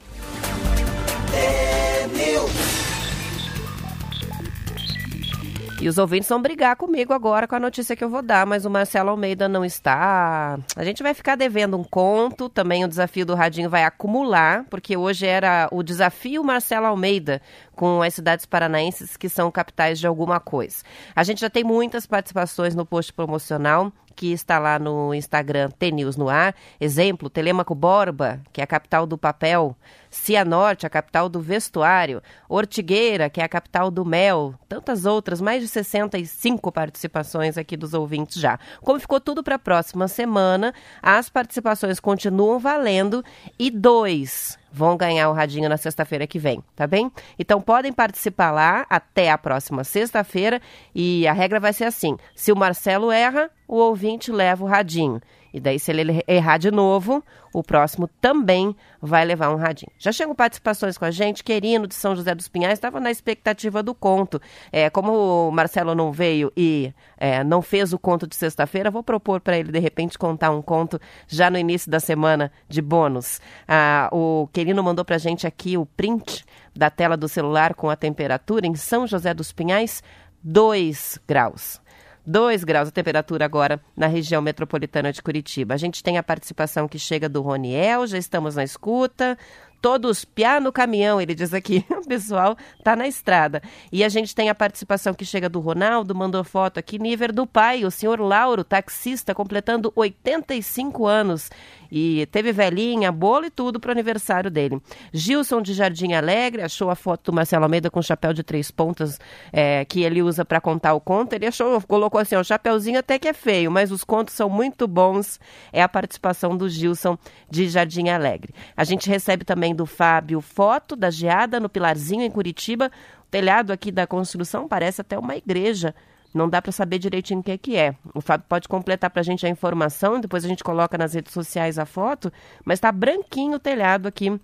[5.82, 8.64] E os ouvintes vão brigar comigo agora com a notícia que eu vou dar, mas
[8.64, 10.56] o Marcelo Almeida não está.
[10.76, 14.96] A gente vai ficar devendo um conto, também o desafio do Radinho vai acumular, porque
[14.96, 17.42] hoje era o desafio Marcelo Almeida
[17.74, 20.84] com as cidades paranaenses que são capitais de alguma coisa.
[21.16, 26.16] A gente já tem muitas participações no post promocional que está lá no Instagram TNews
[26.16, 26.54] no ar.
[26.80, 29.76] Exemplo, Telemaco Borba, que é a capital do papel.
[30.12, 32.22] Cianorte, a capital do vestuário.
[32.48, 34.54] Ortigueira, que é a capital do mel.
[34.68, 38.58] Tantas outras, mais de 65 participações aqui dos ouvintes já.
[38.82, 43.24] Como ficou tudo para a próxima semana, as participações continuam valendo
[43.58, 47.12] e dois vão ganhar o radinho na sexta-feira que vem, tá bem?
[47.38, 50.60] Então podem participar lá até a próxima sexta-feira
[50.94, 55.20] e a regra vai ser assim: se o Marcelo erra, o ouvinte leva o radinho.
[55.52, 59.92] E daí, se ele errar de novo, o próximo também vai levar um radinho.
[59.98, 61.44] Já chegam participações com a gente.
[61.44, 64.40] Querino de São José dos Pinhais estava na expectativa do conto.
[64.70, 69.02] É, como o Marcelo não veio e é, não fez o conto de sexta-feira, vou
[69.02, 70.98] propor para ele, de repente, contar um conto
[71.28, 73.40] já no início da semana de bônus.
[73.68, 77.90] Ah, o Querino mandou para a gente aqui o print da tela do celular com
[77.90, 80.02] a temperatura em São José dos Pinhais,
[80.42, 81.81] 2 graus.
[82.24, 85.74] 2 graus a temperatura agora na região metropolitana de Curitiba.
[85.74, 89.36] A gente tem a participação que chega do Roniel, já estamos na escuta.
[89.80, 91.84] Todos piá no caminhão, ele diz aqui.
[91.90, 93.60] O pessoal tá na estrada.
[93.90, 97.46] E a gente tem a participação que chega do Ronaldo, mandou foto aqui, nível do
[97.46, 101.50] pai, o senhor Lauro, taxista, completando 85 anos.
[101.94, 104.80] E teve velhinha, bolo e tudo pro aniversário dele.
[105.12, 109.20] Gilson de Jardim Alegre achou a foto do Marcelo Almeida com chapéu de três pontas
[109.52, 111.34] é, que ele usa para contar o conto.
[111.34, 114.88] Ele achou, colocou assim, o chapéuzinho até que é feio, mas os contos são muito
[114.88, 115.38] bons.
[115.70, 117.18] É a participação do Gilson
[117.50, 118.54] de Jardim Alegre.
[118.74, 122.90] A gente recebe também do Fábio foto da geada no Pilarzinho, em Curitiba.
[123.26, 125.94] O telhado aqui da construção parece até uma igreja.
[126.34, 127.94] Não dá para saber direitinho o que é que é.
[128.14, 131.32] O Fábio pode completar para a gente a informação, depois a gente coloca nas redes
[131.32, 132.32] sociais a foto,
[132.64, 134.40] mas está branquinho o telhado aqui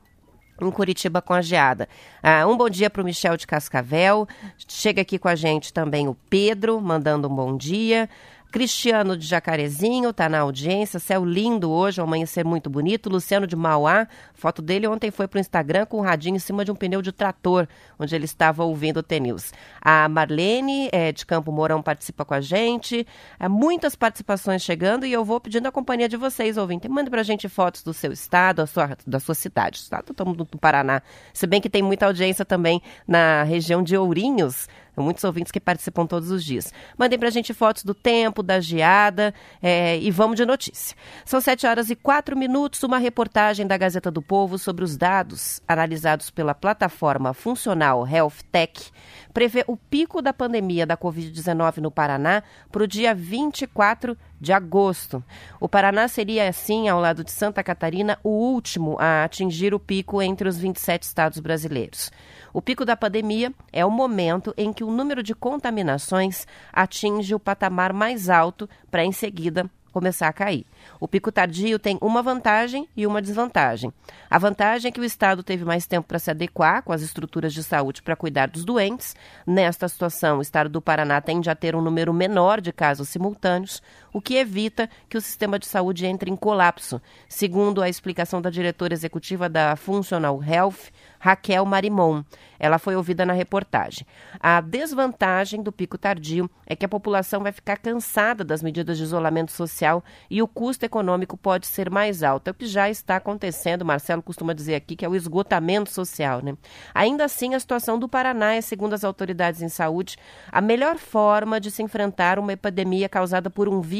[0.60, 1.88] em Curitiba com a geada.
[2.22, 4.26] Ah, um bom dia para o Michel de Cascavel.
[4.66, 8.08] Chega aqui com a gente também o Pedro, mandando um bom dia.
[8.50, 10.98] Cristiano de Jacarezinho está na audiência.
[10.98, 13.10] Céu lindo hoje, um amanhecer muito bonito.
[13.10, 16.64] Luciano de Mauá, foto dele ontem foi para o Instagram com um radinho em cima
[16.64, 19.52] de um pneu de trator, onde ele estava ouvindo o T-News.
[19.82, 23.06] A Marlene é, de Campo Mourão participa com a gente.
[23.38, 26.90] É, muitas participações chegando e eu vou pedindo a companhia de vocês, ouvintes.
[26.90, 29.76] Mande para a gente fotos do seu estado, da sua, da sua cidade.
[29.76, 31.02] Estado estamos no Paraná.
[31.34, 34.66] Se bem que tem muita audiência também na região de Ourinhos
[35.00, 36.72] muitos ouvintes que participam todos os dias.
[36.96, 40.96] Mandem para a gente fotos do tempo, da geada é, e vamos de notícia.
[41.24, 45.60] São sete horas e quatro minutos, uma reportagem da Gazeta do Povo sobre os dados
[45.66, 48.90] analisados pela plataforma funcional Health Tech
[49.38, 52.42] prevê o pico da pandemia da Covid-19 no Paraná
[52.72, 55.22] para o dia 24 de agosto.
[55.60, 60.20] O Paraná seria, assim, ao lado de Santa Catarina, o último a atingir o pico
[60.20, 62.10] entre os 27 estados brasileiros.
[62.52, 67.40] O pico da pandemia é o momento em que o número de contaminações atinge o
[67.40, 70.64] patamar mais alto para, em seguida, começar a cair.
[71.00, 73.92] O pico tardio tem uma vantagem e uma desvantagem.
[74.30, 77.52] A vantagem é que o Estado teve mais tempo para se adequar com as estruturas
[77.52, 79.16] de saúde para cuidar dos doentes.
[79.46, 83.82] Nesta situação, o Estado do Paraná tende a ter um número menor de casos simultâneos,
[84.12, 87.00] o que evita que o sistema de saúde entre em colapso.
[87.28, 92.22] Segundo a explicação da diretora executiva da Functional Health, Raquel Marimon.
[92.60, 94.06] Ela foi ouvida na reportagem.
[94.40, 99.04] A desvantagem do pico tardio é que a população vai ficar cansada das medidas de
[99.04, 102.48] isolamento social e o custo econômico pode ser mais alto.
[102.48, 106.40] É o que já está acontecendo, Marcelo costuma dizer aqui, que é o esgotamento social.
[106.42, 106.56] Né?
[106.94, 110.16] Ainda assim, a situação do Paraná é, segundo as autoridades em saúde,
[110.50, 113.97] a melhor forma de se enfrentar uma epidemia causada por um vírus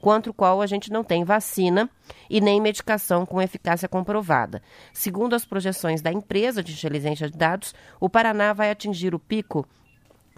[0.00, 1.88] contra o qual a gente não tem vacina
[2.28, 4.62] e nem medicação com eficácia comprovada.
[4.92, 9.66] Segundo as projeções da empresa de inteligência de dados, o Paraná vai atingir o pico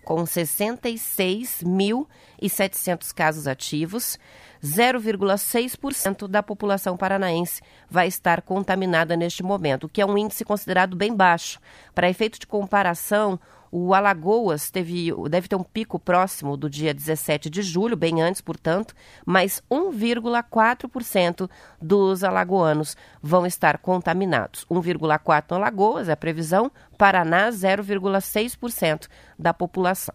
[0.05, 4.19] com 66.700 casos ativos.
[4.62, 7.61] 0,6% da população paranaense
[7.91, 11.59] vai estar contaminada neste momento, o que é um índice considerado bem baixo.
[11.95, 13.41] Para efeito de comparação,
[13.75, 18.43] o Alagoas teve, deve ter um pico próximo do dia 17 de julho, bem antes,
[18.43, 21.49] portanto, mas 1,4%
[21.81, 24.67] dos alagoanos vão estar contaminados.
[24.71, 29.09] 1,4% no Alagoas é a previsão, Paraná 0,6%
[29.39, 30.15] da população.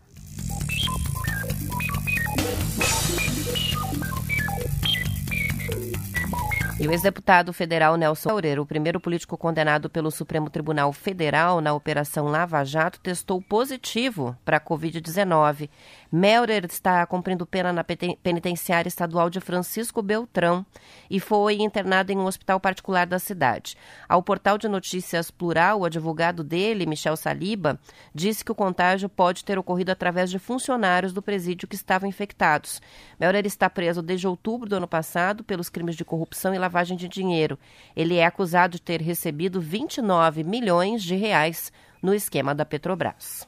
[6.79, 11.73] E o ex-deputado federal Nelson Aureira, o primeiro político condenado pelo Supremo Tribunal Federal na
[11.73, 15.71] Operação Lava Jato, testou positivo para a Covid-19.
[16.11, 20.63] Melrer está cumprindo pena na penitenciária estadual de Francisco Beltrão
[21.09, 23.75] e foi internado em um hospital particular da cidade.
[24.07, 27.79] Ao portal de notícias Plural, o advogado dele, Michel Saliba,
[28.13, 32.79] disse que o contágio pode ter ocorrido através de funcionários do presídio que estavam infectados.
[33.19, 37.07] Melrer está preso desde outubro do ano passado pelos crimes de corrupção e lavagem de
[37.07, 37.57] dinheiro.
[37.95, 41.71] Ele é acusado de ter recebido 29 milhões de reais
[42.01, 43.47] no esquema da Petrobras.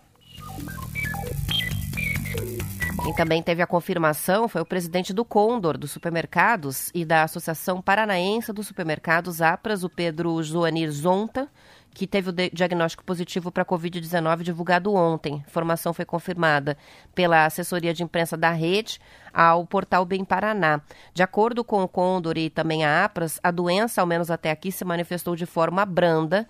[3.03, 7.81] Quem também teve a confirmação foi o presidente do Condor, dos supermercados, e da Associação
[7.81, 11.49] Paranaense dos Supermercados, APRAS, o Pedro Joanir Zonta,
[11.93, 15.35] que teve o diagnóstico positivo para a Covid-19 divulgado ontem.
[15.35, 16.77] A informação foi confirmada
[17.13, 18.99] pela assessoria de imprensa da rede
[19.33, 20.81] ao portal Bem Paraná.
[21.13, 24.71] De acordo com o Condor e também a APRAS, a doença, ao menos até aqui,
[24.71, 26.47] se manifestou de forma branda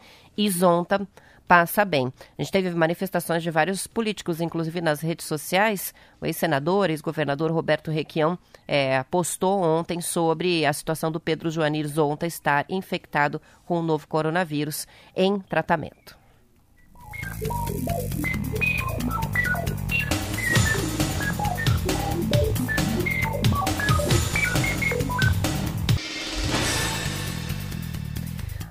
[0.49, 1.07] Zonta
[1.49, 2.13] passa bem.
[2.37, 5.95] A gente teve manifestações de vários políticos, inclusive nas redes sociais.
[6.21, 8.37] O ex-senador, ex-governador Roberto Requião
[8.67, 14.07] é, postou ontem sobre a situação do Pedro Joanir Zonta estar infectado com o novo
[14.07, 16.15] coronavírus em tratamento.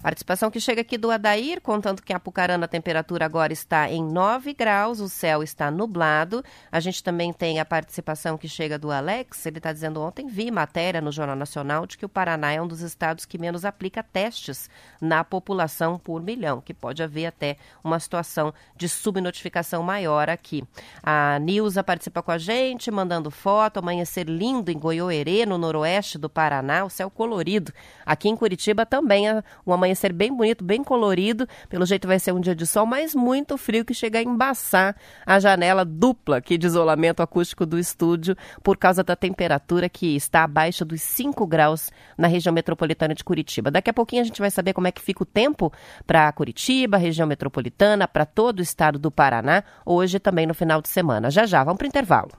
[0.02, 4.02] Participação que chega aqui do Adair, contando que a Apucarana a temperatura agora está em
[4.02, 6.45] 9 graus, o céu está nublado.
[6.71, 10.50] A gente também tem a participação que chega do Alex, ele está dizendo ontem, vi
[10.50, 14.02] matéria no Jornal Nacional de que o Paraná é um dos estados que menos aplica
[14.02, 20.64] testes na população por milhão, que pode haver até uma situação de subnotificação maior aqui.
[21.02, 26.31] A Nilza participa com a gente, mandando foto, amanhecer lindo em Goiôerê, no noroeste do
[26.31, 27.73] Paraná, o céu colorido.
[28.07, 31.47] Aqui em Curitiba também é um amanhecer bem bonito, bem colorido.
[31.68, 34.95] Pelo jeito vai ser um dia de sol, mas muito frio que chega a embaçar
[35.25, 40.45] a janela dupla aqui de isolamento acústico do estúdio por causa da temperatura que está
[40.45, 43.71] abaixo dos 5 graus na região metropolitana de Curitiba.
[43.71, 45.73] Daqui a pouquinho a gente vai saber como é que fica o tempo
[46.07, 50.88] para Curitiba, região metropolitana, para todo o estado do Paraná, hoje também no final de
[50.88, 51.30] semana.
[51.30, 52.30] Já já, vamos para o intervalo.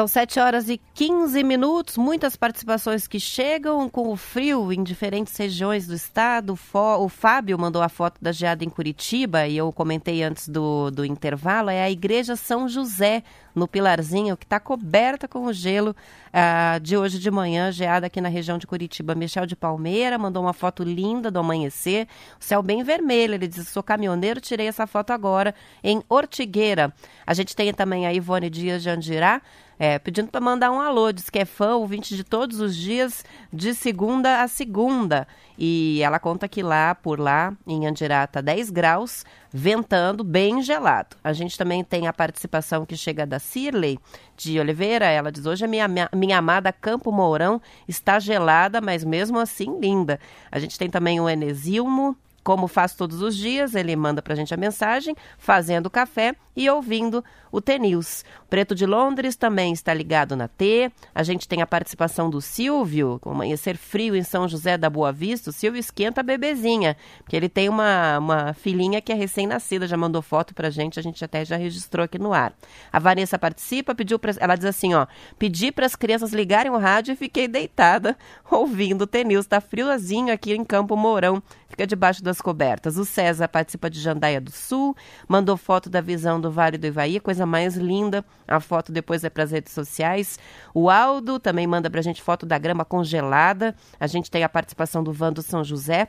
[0.00, 5.36] São 7 horas e 15 minutos, muitas participações que chegam com o frio em diferentes
[5.36, 6.58] regiões do estado.
[6.72, 11.04] O Fábio mandou a foto da geada em Curitiba e eu comentei antes do, do
[11.04, 11.68] intervalo.
[11.68, 13.22] É a Igreja São José,
[13.54, 15.94] no Pilarzinho, que está coberta com o gelo
[16.28, 19.14] uh, de hoje de manhã, geada aqui na região de Curitiba.
[19.14, 22.06] Michel de Palmeira mandou uma foto linda do amanhecer,
[22.40, 23.34] o céu bem vermelho.
[23.34, 25.54] Ele diz: sou caminhoneiro, tirei essa foto agora
[25.84, 26.90] em Ortigueira.
[27.26, 29.42] A gente tem também a Ivone Dias de Andirá.
[29.82, 33.24] É, pedindo para mandar um alô, diz que é fã, ouvinte de todos os dias,
[33.50, 35.26] de segunda a segunda.
[35.56, 41.16] E ela conta que lá, por lá, em Andirá, tá 10 graus, ventando, bem gelado.
[41.24, 43.98] A gente também tem a participação que chega da Cirley
[44.36, 45.06] de Oliveira.
[45.06, 47.58] Ela diz: Hoje a minha, minha amada Campo Mourão
[47.88, 50.20] está gelada, mas mesmo assim linda.
[50.52, 54.36] A gente tem também o Enesilmo, como faz todos os dias, ele manda para a
[54.36, 58.24] gente a mensagem, fazendo café e ouvindo o T-News.
[58.48, 60.90] Preto de Londres também está ligado na T.
[61.14, 65.12] A gente tem a participação do Silvio, com amanhecer frio em São José da Boa
[65.12, 65.50] Vista.
[65.50, 69.96] O Silvio esquenta a bebezinha, porque ele tem uma, uma filhinha que é recém-nascida, já
[69.96, 72.52] mandou foto para a gente, a gente até já registrou aqui no ar.
[72.92, 75.06] A Vanessa participa, pediu pra, ela diz assim, ó,
[75.38, 78.16] pedi para as crianças ligarem o rádio e fiquei deitada
[78.50, 79.46] ouvindo o T-News.
[79.46, 82.96] Está friozinho aqui em Campo Mourão, fica debaixo das cobertas.
[82.96, 84.96] O César participa de Jandaia do Sul,
[85.28, 88.24] mandou foto da visão do Vale do Ivaí, coisa mais linda.
[88.46, 90.38] A foto depois é para as redes sociais.
[90.72, 93.74] O Aldo também manda para a gente foto da grama congelada.
[93.98, 96.08] A gente tem a participação do Vando São José,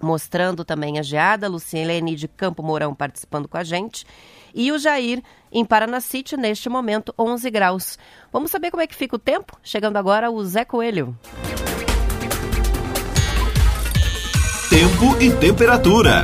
[0.00, 1.48] mostrando também a geada.
[1.48, 4.06] Luciene de Campo Mourão participando com a gente.
[4.54, 7.98] E o Jair em Paranacite, neste momento, 11 graus.
[8.32, 9.58] Vamos saber como é que fica o tempo?
[9.64, 11.18] Chegando agora o Zé Coelho.
[14.80, 16.22] Tempo e temperatura.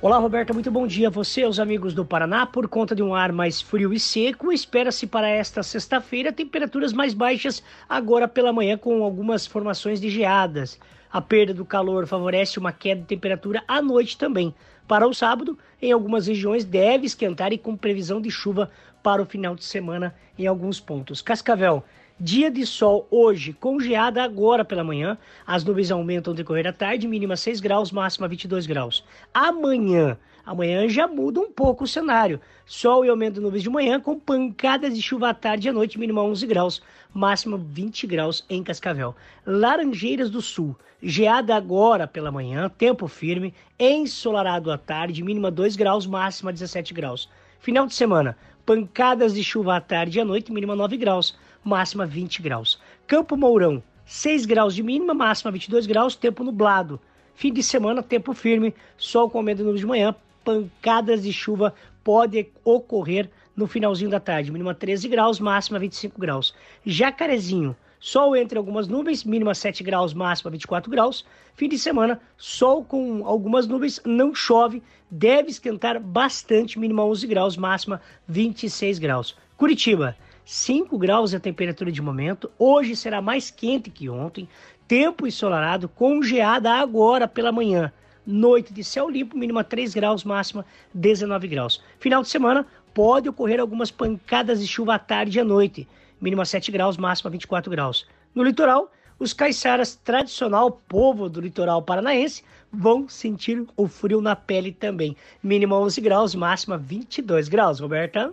[0.00, 2.46] Olá, Roberta, muito bom dia a você, os amigos do Paraná.
[2.46, 7.14] Por conta de um ar mais frio e seco, espera-se para esta sexta-feira temperaturas mais
[7.14, 10.78] baixas agora pela manhã, com algumas formações de geadas.
[11.12, 14.54] A perda do calor favorece uma queda de temperatura à noite também.
[14.86, 18.70] Para o sábado, em algumas regiões deve esquentar e com previsão de chuva
[19.02, 21.20] para o final de semana em alguns pontos.
[21.20, 21.82] Cascavel,
[22.20, 25.16] Dia de sol hoje, com geada agora pela manhã.
[25.46, 29.04] As nuvens aumentam no decorrer da tarde, mínima 6 graus, máxima 22 graus.
[29.32, 32.40] Amanhã, amanhã já muda um pouco o cenário.
[32.66, 35.72] Sol e aumento de nuvens de manhã, com pancadas de chuva à tarde e à
[35.72, 36.82] noite, mínima 11 graus,
[37.14, 39.14] máxima 20 graus em Cascavel.
[39.46, 46.04] Laranjeiras do Sul, geada agora pela manhã, tempo firme, ensolarado à tarde, mínima 2 graus,
[46.04, 47.28] máxima 17 graus.
[47.60, 51.36] Final de semana, pancadas de chuva à tarde e à noite, mínima 9 graus
[51.68, 52.80] máxima 20 graus.
[53.06, 56.98] Campo Mourão, 6 graus de mínima, máxima 22 graus, tempo nublado.
[57.34, 63.30] Fim de semana, tempo firme, sol com aumento de manhã, pancadas de chuva podem ocorrer
[63.54, 66.54] no finalzinho da tarde, mínima 13 graus, máxima 25 graus.
[66.86, 71.24] Jacarezinho, sol entre algumas nuvens, mínima 7 graus, máxima 24 graus.
[71.54, 77.56] Fim de semana, sol com algumas nuvens, não chove, deve esquentar bastante, mínima 11 graus,
[77.56, 79.36] máxima 26 graus.
[79.56, 80.16] Curitiba,
[80.50, 82.50] 5 graus é a temperatura de momento.
[82.58, 84.48] Hoje será mais quente que ontem.
[84.88, 87.92] Tempo ensolarado, com geada agora pela manhã.
[88.26, 90.64] Noite de céu limpo, mínima 3 graus, máxima
[90.94, 91.84] 19 graus.
[92.00, 95.86] Final de semana, pode ocorrer algumas pancadas de chuva à tarde e à noite.
[96.18, 98.06] Mínima 7 graus, máxima 24 graus.
[98.34, 104.72] No litoral, os caiçaras, tradicional povo do litoral paranaense, vão sentir o frio na pele
[104.72, 105.14] também.
[105.42, 107.80] Mínima 11 graus, máxima 22 graus.
[107.80, 108.32] Roberta?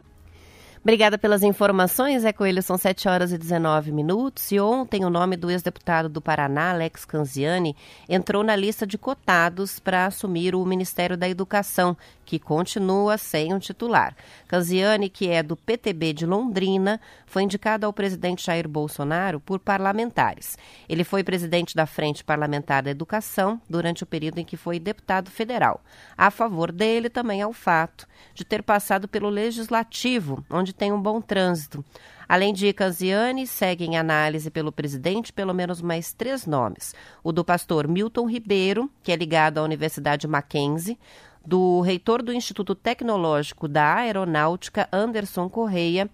[0.86, 4.52] Obrigada pelas informações, é Coelho, são 7 horas e 19 minutos.
[4.52, 7.76] E ontem o nome do ex-deputado do Paraná, Alex Canziani,
[8.08, 13.58] entrou na lista de cotados para assumir o Ministério da Educação, que continua sem um
[13.58, 14.16] titular.
[14.48, 20.56] Canziani, que é do PTB de Londrina, foi indicado ao presidente Jair Bolsonaro por parlamentares.
[20.88, 25.32] Ele foi presidente da Frente Parlamentar da Educação durante o período em que foi deputado
[25.32, 25.84] federal.
[26.16, 31.02] A favor dele também é o fato de ter passado pelo Legislativo, onde tem um
[31.02, 31.84] bom trânsito.
[32.28, 37.46] Além de Canziani, seguem em análise pelo presidente pelo menos mais três nomes: o do
[37.46, 40.98] pastor Milton Ribeiro, que é ligado à Universidade Mackenzie,
[41.46, 46.10] do reitor do Instituto Tecnológico da Aeronáutica, Anderson Correia,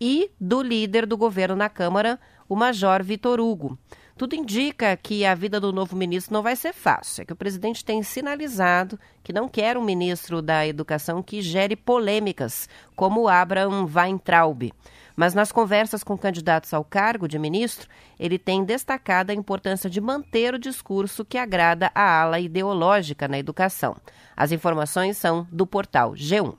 [0.00, 3.78] e do líder do governo na Câmara, o Major Vitor Hugo.
[4.16, 7.22] Tudo indica que a vida do novo ministro não vai ser fácil.
[7.22, 11.74] É que o presidente tem sinalizado que não quer um ministro da Educação que gere
[11.74, 14.72] polêmicas, como Abraham Weintraub.
[15.16, 20.00] Mas nas conversas com candidatos ao cargo de ministro, ele tem destacado a importância de
[20.00, 23.96] manter o discurso que agrada a ala ideológica na educação.
[24.36, 26.54] As informações são do portal G1.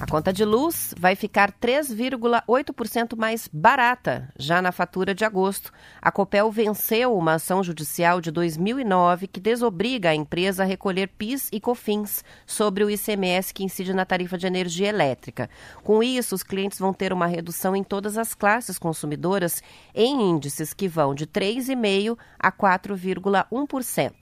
[0.00, 5.72] A conta de luz vai ficar 3,8% mais barata já na fatura de agosto.
[6.00, 11.48] A Copel venceu uma ação judicial de 2009 que desobriga a empresa a recolher PIS
[11.52, 15.50] e COFINS sobre o ICMS que incide na tarifa de energia elétrica.
[15.82, 19.60] Com isso, os clientes vão ter uma redução em todas as classes consumidoras
[19.92, 24.12] em índices que vão de 3,5% a 4,1%.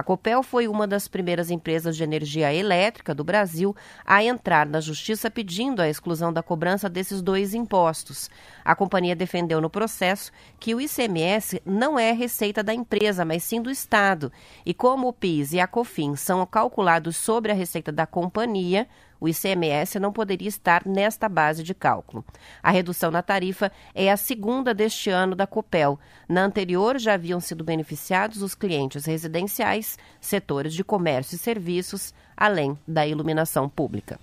[0.00, 4.80] A Copel foi uma das primeiras empresas de energia elétrica do Brasil a entrar na
[4.80, 8.30] justiça pedindo a exclusão da cobrança desses dois impostos.
[8.64, 13.60] A companhia defendeu no processo que o ICMS não é receita da empresa, mas sim
[13.60, 14.32] do Estado.
[14.64, 18.88] E como o PIS e a COFINS são calculados sobre a receita da companhia,
[19.20, 22.24] o ICMS não poderia estar nesta base de cálculo.
[22.62, 25.98] A redução na tarifa é a segunda deste ano da Copel.
[26.28, 32.78] Na anterior já haviam sido beneficiados os clientes residenciais, setores de comércio e serviços, além
[32.88, 34.18] da iluminação pública.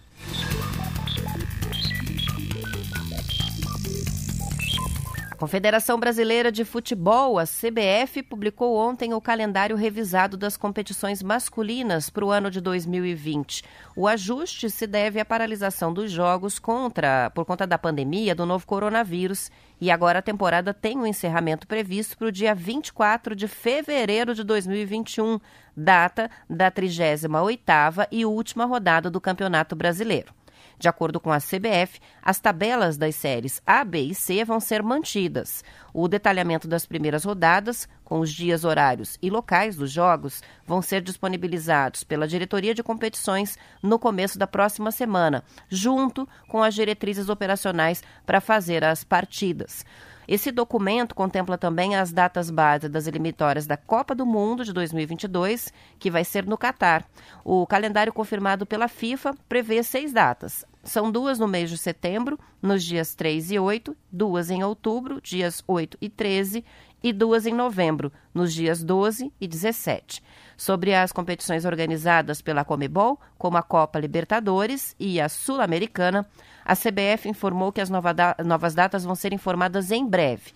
[5.37, 12.25] Confederação Brasileira de Futebol, a CBF, publicou ontem o calendário revisado das competições masculinas para
[12.25, 13.63] o ano de 2020.
[13.95, 18.65] O ajuste se deve à paralisação dos jogos contra, por conta da pandemia do novo
[18.65, 19.51] coronavírus.
[19.79, 24.43] E agora a temporada tem um encerramento previsto para o dia 24 de fevereiro de
[24.43, 25.39] 2021,
[25.75, 30.33] data da 38ª e última rodada do Campeonato Brasileiro.
[30.79, 34.83] De acordo com a CBF, as tabelas das séries A, B e C vão ser
[34.83, 35.63] mantidas.
[35.91, 41.01] O detalhamento das primeiras rodadas, com os dias, horários e locais dos jogos, vão ser
[41.01, 48.03] disponibilizados pela Diretoria de Competições no começo da próxima semana, junto com as diretrizes operacionais
[48.25, 49.83] para fazer as partidas.
[50.27, 55.71] Esse documento contempla também as datas base das eliminatórias da Copa do Mundo de 2022,
[55.97, 57.07] que vai ser no Catar.
[57.45, 60.65] O calendário confirmado pela FIFA prevê seis datas.
[60.83, 65.61] São duas no mês de setembro, nos dias 3 e 8, duas em outubro, dias
[65.67, 66.63] 8 e 13,
[67.03, 70.21] e duas em novembro, nos dias 12 e 17.
[70.55, 76.27] Sobre as competições organizadas pela Comebol, como a Copa Libertadores e a Sul-Americana,
[76.65, 80.51] a CBF informou que as novas datas vão ser informadas em breve.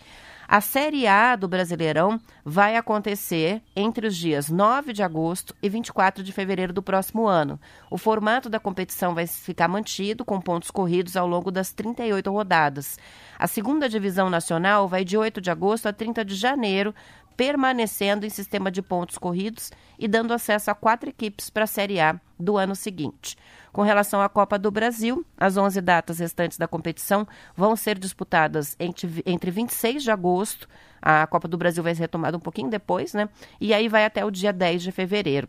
[0.53, 6.21] A Série A do Brasileirão vai acontecer entre os dias 9 de agosto e 24
[6.21, 7.57] de fevereiro do próximo ano.
[7.89, 12.99] O formato da competição vai ficar mantido, com pontos corridos ao longo das 38 rodadas.
[13.39, 16.93] A segunda divisão nacional vai de 8 de agosto a 30 de janeiro,
[17.35, 21.99] permanecendo em sistema de pontos corridos e dando acesso a quatro equipes para a Série
[21.99, 23.37] A do ano seguinte.
[23.71, 28.75] Com relação à Copa do Brasil, as 11 datas restantes da competição vão ser disputadas
[28.79, 30.67] entre, entre 26 de agosto,
[31.01, 33.29] a Copa do Brasil vai ser retomada um pouquinho depois, né?
[33.59, 35.47] E aí vai até o dia 10 de fevereiro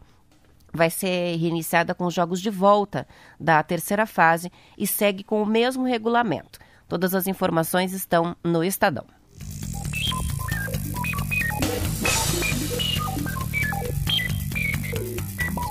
[0.73, 3.07] vai ser reiniciada com os jogos de volta
[3.39, 6.59] da terceira fase e segue com o mesmo regulamento.
[6.89, 9.05] Todas as informações estão no Estadão.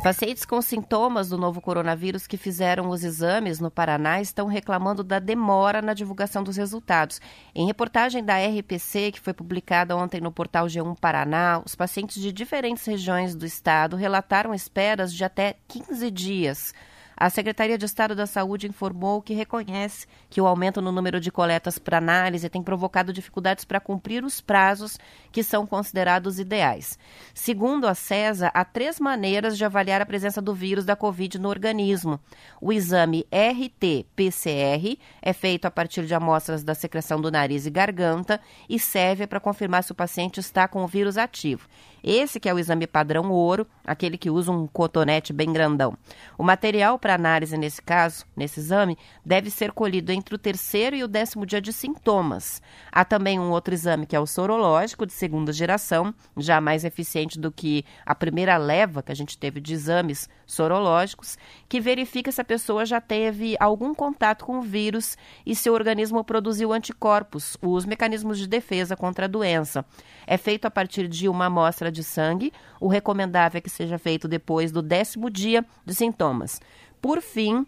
[0.04, 5.20] Pacientes com sintomas do novo coronavírus que fizeram os exames no Paraná estão reclamando da
[5.20, 7.22] demora na divulgação dos resultados.
[7.54, 12.32] Em reportagem da RPC, que foi publicada ontem no portal G1 Paraná, os pacientes de
[12.32, 16.74] diferentes regiões do estado relataram esperas de até 15 dias.
[17.22, 21.30] A Secretaria de Estado da Saúde informou que reconhece que o aumento no número de
[21.30, 24.98] coletas para análise tem provocado dificuldades para cumprir os prazos
[25.32, 26.98] que são considerados ideais.
[27.32, 31.48] Segundo a CESA, há três maneiras de avaliar a presença do vírus da Covid no
[31.48, 32.20] organismo.
[32.60, 38.42] O exame RT-PCR é feito a partir de amostras da secreção do nariz e garganta
[38.68, 41.70] e serve para confirmar se o paciente está com o vírus ativo.
[42.04, 45.98] Esse que é o exame padrão ouro, aquele que usa um cotonete bem grandão.
[46.38, 51.04] O material para análise nesse caso, nesse exame, deve ser colhido entre o terceiro e
[51.04, 52.62] o décimo dia de sintomas.
[52.92, 57.40] Há também um outro exame que é o sorológico de segunda geração, já mais eficiente
[57.40, 61.38] do que a primeira leva que a gente teve de exames sorológicos,
[61.70, 65.74] que verifica se a pessoa já teve algum contato com o vírus e se o
[65.74, 69.86] organismo produziu anticorpos, os mecanismos de defesa contra a doença.
[70.26, 72.54] É feito a partir de uma amostra de sangue.
[72.80, 76.62] O recomendável é que seja feito depois do décimo dia de sintomas.
[77.02, 77.66] Por fim,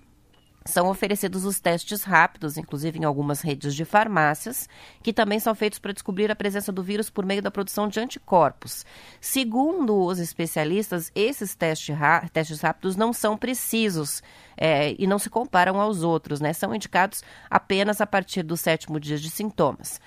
[0.66, 4.70] são oferecidos os testes rápidos, inclusive em algumas redes de farmácias,
[5.02, 8.00] que também são feitos para descobrir a presença do vírus por meio da produção de
[8.00, 8.86] anticorpos.
[9.20, 11.98] Segundo os especialistas, esses testes,
[12.32, 14.24] testes rápidos não são precisos
[14.56, 16.54] é, e não se comparam aos outros, né?
[16.54, 20.00] São indicados apenas a partir do sétimo dia de sintomas.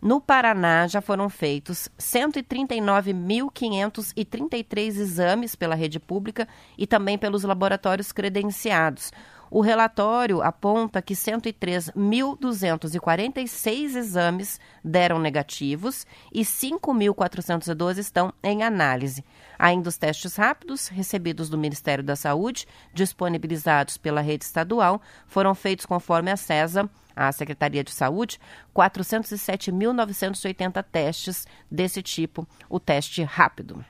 [0.00, 6.46] No Paraná já foram feitos 139.533 exames pela rede pública
[6.76, 9.10] e também pelos laboratórios credenciados.
[9.54, 19.22] O relatório aponta que 103.246 exames deram negativos e 5.412 estão em análise.
[19.58, 25.84] Ainda os testes rápidos, recebidos do Ministério da Saúde, disponibilizados pela rede estadual, foram feitos
[25.84, 28.40] conforme a CESA a Secretaria de Saúde
[28.74, 33.84] 407.980 testes desse tipo, o teste rápido.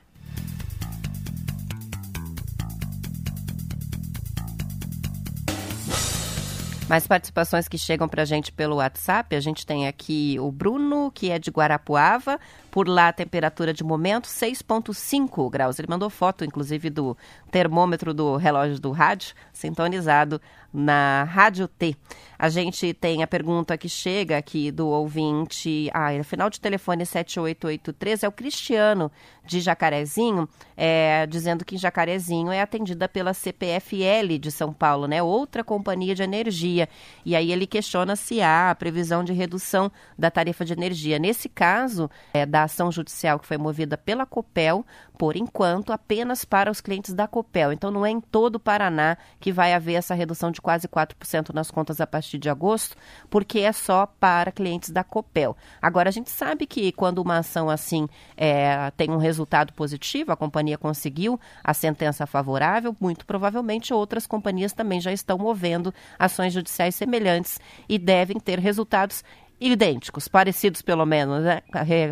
[6.88, 9.34] Mais participações que chegam para a gente pelo WhatsApp.
[9.34, 12.38] A gente tem aqui o Bruno, que é de Guarapuava.
[12.72, 15.78] Por lá, a temperatura de momento 6,5 graus.
[15.78, 17.14] Ele mandou foto, inclusive, do
[17.50, 20.40] termômetro do relógio do rádio, sintonizado
[20.72, 21.94] na Rádio T.
[22.38, 25.90] A gente tem a pergunta que chega aqui do ouvinte.
[25.92, 29.12] Ah, é final de telefone 7883 é o Cristiano
[29.44, 35.22] de Jacarezinho, é, dizendo que em Jacarezinho é atendida pela CPFL de São Paulo, né?
[35.22, 36.88] Outra companhia de energia.
[37.24, 41.18] E aí ele questiona se há a previsão de redução da tarifa de energia.
[41.18, 44.84] Nesse caso, é, da ação judicial que foi movida pela Copel,
[45.18, 47.72] por enquanto, apenas para os clientes da Copel.
[47.72, 51.54] Então, não é em todo o Paraná que vai haver essa redução de quase 4%
[51.54, 52.96] nas contas a partir de agosto,
[53.30, 55.56] porque é só para clientes da Copel.
[55.80, 60.36] Agora, a gente sabe que quando uma ação assim é, tem um resultado positivo, a
[60.36, 66.94] companhia conseguiu a sentença favorável, muito provavelmente outras companhias também já estão movendo ações judiciais
[66.94, 69.24] semelhantes e devem ter resultados
[69.70, 71.62] idênticos, parecidos pelo menos, né?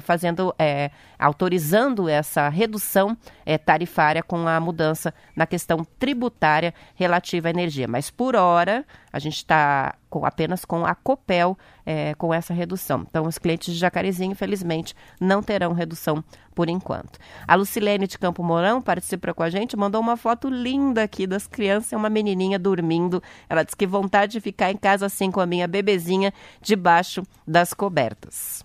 [0.01, 7.51] fazendo, é, autorizando essa redução é, tarifária com a mudança na questão tributária relativa à
[7.51, 7.89] energia.
[7.89, 13.07] Mas por hora a gente está com, apenas com a Copel é, com essa redução.
[13.09, 16.23] Então, os clientes de Jacarezinho, infelizmente, não terão redução
[16.55, 17.19] por enquanto.
[17.47, 21.47] A Lucilene de Campo Mourão participa com a gente, mandou uma foto linda aqui das
[21.47, 23.23] crianças, uma menininha dormindo.
[23.49, 27.73] Ela disse que vontade de ficar em casa assim com a minha bebezinha debaixo das
[27.73, 28.65] cobertas.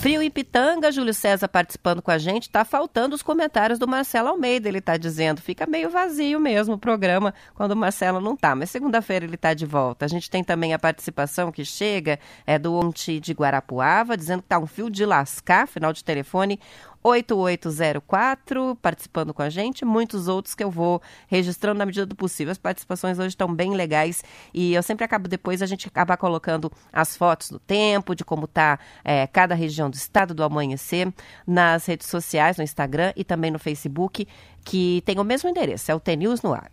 [0.00, 2.48] Frio em Pitanga, Júlio César participando com a gente.
[2.48, 5.42] Tá faltando os comentários do Marcelo Almeida, ele tá dizendo.
[5.42, 8.54] Fica meio vazio mesmo o programa quando o Marcelo não tá.
[8.54, 10.04] Mas segunda-feira ele tá de volta.
[10.04, 14.48] A gente tem também a participação que chega é do Onti de Guarapuava, dizendo que
[14.48, 16.60] tá um fio de lascar, final de telefone
[17.02, 22.52] 8804 participando com a gente, muitos outros que eu vou registrando na medida do possível.
[22.52, 26.70] As participações hoje estão bem legais e eu sempre acabo depois a gente acaba colocando
[26.92, 31.12] as fotos do tempo, de como está é, cada região do estado do amanhecer
[31.46, 34.26] nas redes sociais, no Instagram e também no Facebook,
[34.64, 36.70] que tem o mesmo endereço, é o TNews no ar.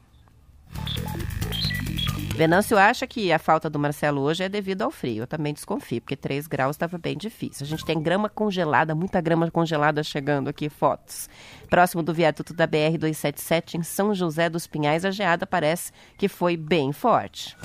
[2.35, 5.23] Venâncio acha que a falta do Marcelo hoje é devido ao frio.
[5.23, 7.65] Eu também desconfio, porque 3 graus estava bem difícil.
[7.65, 11.29] A gente tem grama congelada, muita grama congelada chegando aqui, fotos.
[11.69, 16.57] Próximo do viaduto da BR-277, em São José dos Pinhais, a geada parece que foi
[16.57, 17.55] bem forte.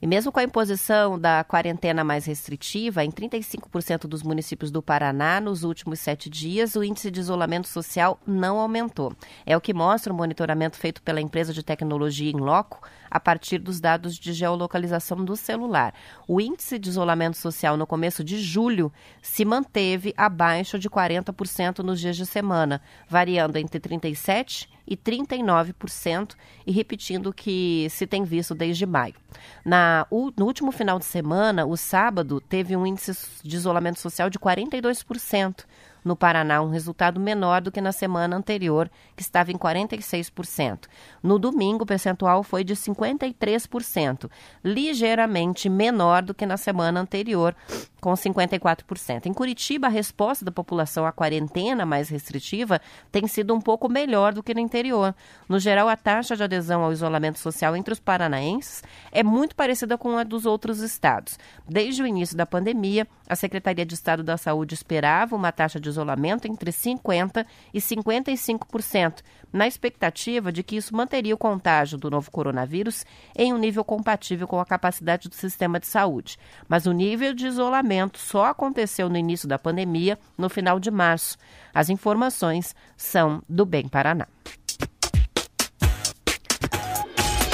[0.00, 5.40] E mesmo com a imposição da quarentena mais restritiva, em 35% dos municípios do Paraná,
[5.40, 9.12] nos últimos sete dias, o índice de isolamento social não aumentou.
[9.44, 12.80] É o que mostra o monitoramento feito pela empresa de tecnologia Inloco
[13.10, 15.94] a partir dos dados de geolocalização do celular.
[16.26, 18.92] O índice de isolamento social no começo de julho
[19.22, 26.34] se manteve abaixo de 40% nos dias de semana, variando entre 37% e 39%,
[26.66, 29.14] e repetindo o que se tem visto desde maio.
[29.62, 34.38] Na, no último final de semana, o sábado, teve um índice de isolamento social de
[34.38, 35.64] 42%
[36.04, 40.86] no Paraná, um resultado menor do que na semana anterior, que estava em 46%.
[41.22, 44.30] No domingo, o percentual foi de 53%,
[44.64, 47.54] ligeiramente menor do que na semana anterior,
[48.00, 49.26] com 54%.
[49.26, 52.80] Em Curitiba, a resposta da população à quarentena mais restritiva
[53.10, 55.14] tem sido um pouco melhor do que no interior.
[55.48, 59.98] No geral, a taxa de adesão ao isolamento social entre os paranaenses é muito parecida
[59.98, 61.38] com a dos outros estados.
[61.68, 65.88] Desde o início da pandemia, a Secretaria de Estado da Saúde esperava uma taxa de
[65.88, 72.30] isolamento entre 50% e 55%, na expectativa de que isso manteria o contágio do novo
[72.30, 73.04] coronavírus
[73.36, 76.38] em um nível compatível com a capacidade do sistema de saúde.
[76.68, 77.87] Mas o nível de isolamento
[78.18, 81.36] só aconteceu no início da pandemia, no final de março.
[81.72, 84.26] As informações são do Bem Paraná.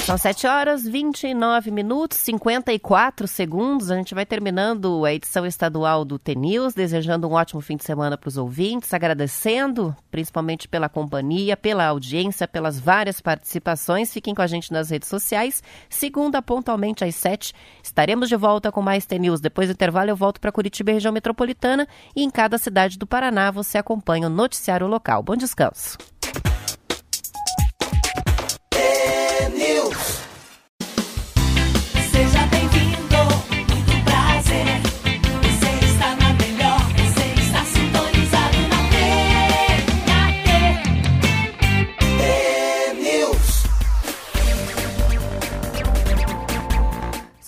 [0.04, 3.90] São 7 horas 29 minutos 54 segundos.
[3.90, 8.18] A gente vai terminando a edição estadual do TNews, desejando um ótimo fim de semana
[8.18, 14.12] para os ouvintes, agradecendo principalmente pela companhia, pela audiência, pelas várias participações.
[14.12, 15.62] Fiquem com a gente nas redes sociais.
[15.88, 19.40] Segunda, pontualmente às 7, estaremos de volta com mais TNews.
[19.40, 23.50] Depois do intervalo, eu volto para Curitiba, região metropolitana, e em cada cidade do Paraná
[23.50, 25.22] você acompanha o noticiário local.
[25.22, 25.96] Bom descanso.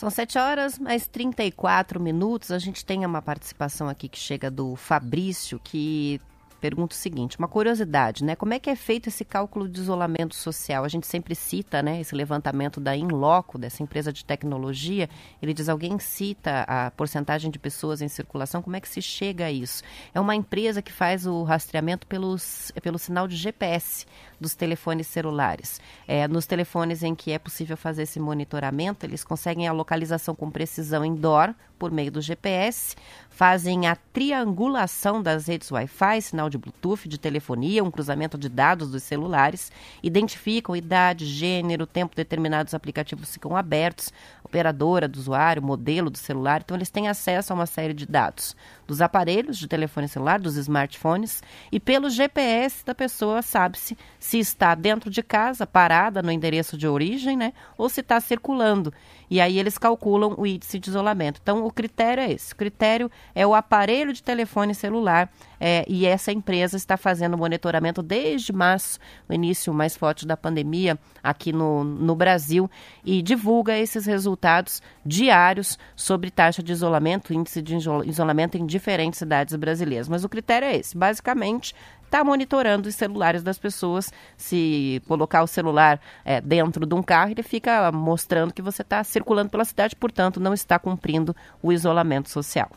[0.06, 2.52] São 7 horas mais 34 minutos.
[2.52, 6.20] A gente tem uma participação aqui que chega do Fabrício, que
[6.60, 8.34] pergunta o seguinte, uma curiosidade, né?
[8.34, 10.84] Como é que é feito esse cálculo de isolamento social?
[10.84, 15.08] A gente sempre cita, né, esse levantamento da Inloco, dessa empresa de tecnologia.
[15.40, 19.46] Ele diz, alguém cita a porcentagem de pessoas em circulação, como é que se chega
[19.46, 19.82] a isso?
[20.14, 24.06] É uma empresa que faz o rastreamento pelos, pelo sinal de GPS
[24.40, 25.80] dos telefones celulares.
[26.06, 30.50] É, nos telefones em que é possível fazer esse monitoramento, eles conseguem a localização com
[30.50, 32.96] precisão indoor, por meio do GPS,
[33.28, 38.90] fazem a triangulação das redes Wi-Fi, sinal de Bluetooth, de telefonia, um cruzamento de dados
[38.90, 39.70] dos celulares,
[40.02, 44.12] identificam idade, gênero, tempo determinados aplicativos ficam abertos,
[44.44, 48.56] operadora do usuário, modelo do celular, então eles têm acesso a uma série de dados
[48.86, 54.74] dos aparelhos de telefone celular, dos smartphones, e pelo GPS da pessoa sabe-se se está
[54.74, 58.92] dentro de casa, parada no endereço de origem, né, ou se está circulando.
[59.30, 61.40] E aí eles calculam o índice de isolamento.
[61.42, 62.52] Então o critério é esse.
[62.52, 68.02] O critério é o aparelho de telefone celular é, e essa empresa está fazendo monitoramento
[68.02, 72.70] desde março, o início mais forte da pandemia aqui no, no Brasil,
[73.04, 79.54] e divulga esses resultados diários sobre taxa de isolamento, índice de isolamento em diferentes cidades
[79.56, 80.08] brasileiras.
[80.08, 80.96] Mas o critério é esse.
[80.96, 81.74] Basicamente,
[82.16, 84.10] está monitorando os celulares das pessoas.
[84.36, 89.04] Se colocar o celular é, dentro de um carro, ele fica mostrando que você está
[89.04, 92.70] circulando pela cidade, portanto, não está cumprindo o isolamento social.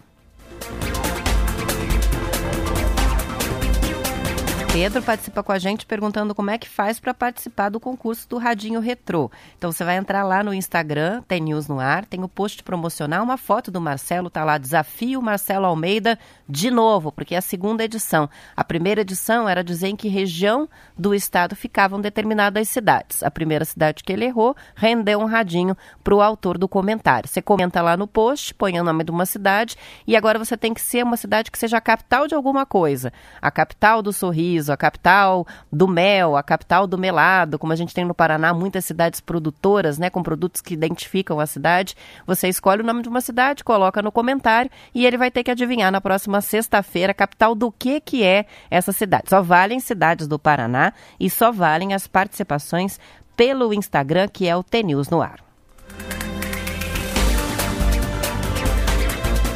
[4.72, 8.38] Pedro participa com a gente perguntando como é que faz para participar do concurso do
[8.38, 9.32] Radinho Retrô.
[9.58, 13.24] Então você vai entrar lá no Instagram, tem News no ar, tem o post promocional,
[13.24, 17.84] uma foto do Marcelo, tá lá, desafio Marcelo Almeida de novo, porque é a segunda
[17.84, 18.30] edição.
[18.58, 23.22] A primeira edição era dizer em que região do estado ficavam determinadas cidades.
[23.22, 27.30] A primeira cidade que ele errou rendeu um radinho para o autor do comentário.
[27.30, 29.76] Você comenta lá no post, põe o nome de uma cidade
[30.08, 33.14] e agora você tem que ser uma cidade que seja a capital de alguma coisa.
[33.42, 37.94] A capital do sorriso a capital do mel, a capital do melado, como a gente
[37.94, 41.96] tem no Paraná, muitas cidades produtoras, né, com produtos que identificam a cidade.
[42.26, 45.52] Você escolhe o nome de uma cidade, coloca no comentário e ele vai ter que
[45.52, 49.30] adivinhar na próxima sexta-feira a capital do que que é essa cidade.
[49.30, 53.00] Só valem cidades do Paraná e só valem as participações
[53.36, 55.40] pelo Instagram, que é o TNews no ar.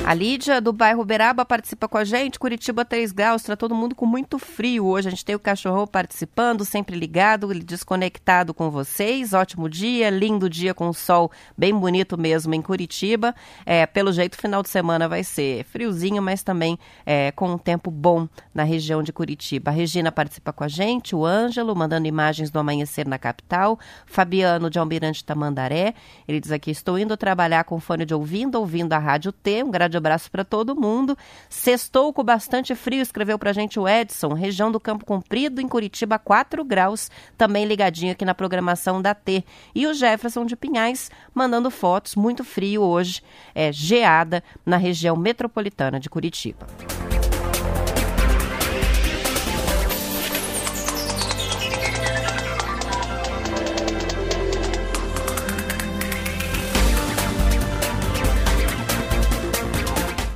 [0.06, 2.38] A Lídia, do bairro Beraba, participa com a gente.
[2.38, 5.08] Curitiba 3 graus, está todo mundo com muito frio hoje.
[5.08, 9.32] A gente tem o cachorrão participando, sempre ligado, desconectado com vocês.
[9.32, 13.34] Ótimo dia, lindo dia com o sol bem bonito mesmo em Curitiba.
[13.66, 17.90] É, pelo jeito, final de semana vai ser friozinho, mas também é, com um tempo
[17.90, 19.72] bom na região de Curitiba.
[19.72, 23.80] A Regina participa com a gente, o Ângelo, mandando imagens do amanhecer na capital.
[24.06, 25.94] Fabiano, de Almirante Tamandaré.
[26.28, 29.64] Ele diz aqui: estou indo trabalhar com fone de ouvindo, ouvindo a Rádio T.
[29.64, 31.18] Um grande abraço para todo mundo.
[31.50, 36.18] Sextou com bastante frio, escreveu para gente o Edson, região do Campo Comprido, em Curitiba,
[36.18, 39.44] 4 graus, também ligadinho aqui na programação da T.
[39.76, 43.22] E o Jefferson de Pinhais mandando fotos, muito frio hoje,
[43.54, 46.66] é, geada na região metropolitana de Curitiba.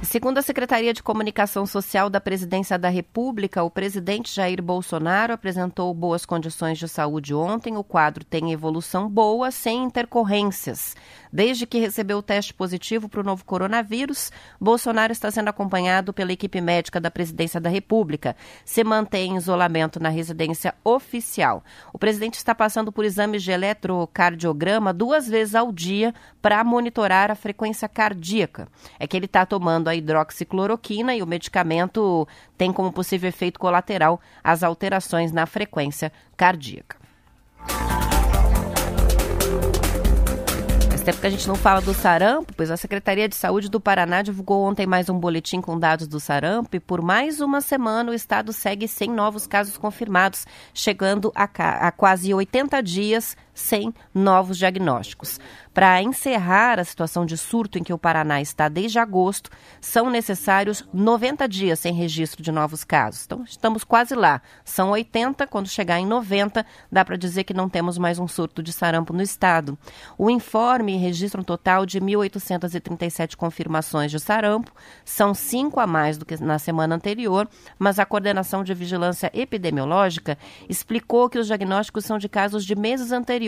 [0.09, 5.93] Segundo a Secretaria de Comunicação Social da Presidência da República, o presidente Jair Bolsonaro apresentou
[5.93, 7.75] boas condições de saúde ontem.
[7.75, 10.95] O quadro tem evolução boa, sem intercorrências.
[11.31, 16.31] Desde que recebeu o teste positivo para o novo coronavírus, Bolsonaro está sendo acompanhado pela
[16.31, 18.33] equipe médica da Presidência da República.
[18.63, 21.61] Se mantém em isolamento na residência oficial.
[21.91, 27.35] O presidente está passando por exames de eletrocardiograma duas vezes ao dia para monitorar a
[27.35, 28.69] frequência cardíaca.
[28.97, 34.19] É que ele está tomando a hidroxicloroquina e o medicamento tem como possível efeito colateral
[34.43, 36.97] as alterações na frequência cardíaca.
[41.07, 44.21] tempo que a gente não fala do sarampo, pois a Secretaria de Saúde do Paraná
[44.21, 48.13] divulgou ontem mais um boletim com dados do sarampo e por mais uma semana o
[48.13, 51.45] estado segue sem novos casos confirmados, chegando a,
[51.87, 55.39] a quase 80 dias sem novos diagnósticos.
[55.73, 59.49] Para encerrar a situação de surto em que o Paraná está desde agosto,
[59.81, 63.25] são necessários 90 dias sem registro de novos casos.
[63.25, 64.41] Então, estamos quase lá.
[64.63, 68.63] São 80, quando chegar em 90, dá para dizer que não temos mais um surto
[68.63, 69.77] de sarampo no estado.
[70.17, 74.71] O informe registra um total de 1.837 confirmações de sarampo,
[75.05, 80.37] são cinco a mais do que na semana anterior, mas a coordenação de vigilância epidemiológica
[80.67, 83.46] explicou que os diagnósticos são de casos de meses anteriores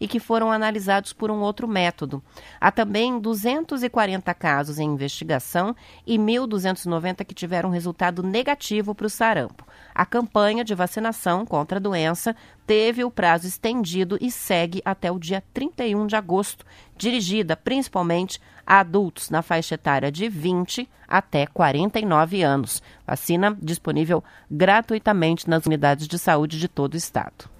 [0.00, 2.22] e que foram analisados por um outro outro método.
[2.60, 5.74] Há também 240 casos em investigação
[6.06, 9.66] e 1.290 que tiveram resultado negativo para o sarampo.
[9.94, 15.18] A campanha de vacinação contra a doença teve o prazo estendido e segue até o
[15.18, 16.64] dia 31 de agosto,
[16.96, 22.82] dirigida principalmente a adultos na faixa etária de 20 até 49 anos.
[23.06, 27.55] Vacina disponível gratuitamente nas unidades de saúde de todo o estado.